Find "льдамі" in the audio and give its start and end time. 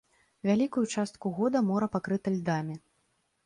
2.41-2.83